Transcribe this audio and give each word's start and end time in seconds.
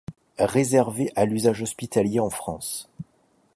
Réservé 0.39 1.11
à 1.15 1.25
l'usage 1.25 1.61
hospitalier 1.61 2.19
en 2.19 2.31
France. 2.31 2.89